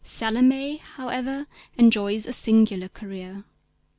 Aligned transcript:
Salomé 0.03 0.79
however 0.79 1.45
enjoys 1.77 2.25
a 2.25 2.33
singular 2.33 2.87
career. 2.89 3.43